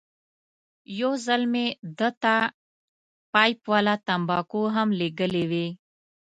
یو 0.99 1.11
ځل 1.25 1.41
مې 1.53 1.65
ده 1.99 2.09
ته 2.21 2.35
پایپ 3.33 3.59
والا 3.71 3.95
تنباکو 4.07 4.61
هم 4.75 4.89
لېږلې 4.99 5.43
وې. 5.51 5.67